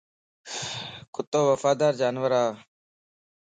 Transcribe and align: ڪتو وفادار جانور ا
ڪتو 1.13 1.39
وفادار 1.51 1.93
جانور 2.01 2.31
ا 2.41 2.43